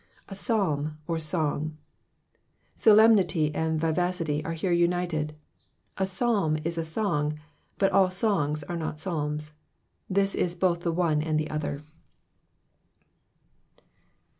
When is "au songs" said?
7.93-8.63